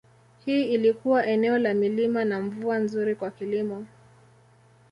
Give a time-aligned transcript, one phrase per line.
[0.45, 3.85] Hili lilikuwa eneo la milima na mvua nzuri kwa kilimo.